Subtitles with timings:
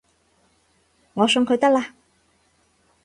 [1.13, 1.91] 我送佢得喇